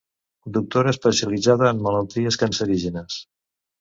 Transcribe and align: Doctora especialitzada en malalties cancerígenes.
Doctora 0.55 0.93
especialitzada 0.95 1.69
en 1.75 1.83
malalties 1.89 2.39
cancerígenes. 2.45 3.21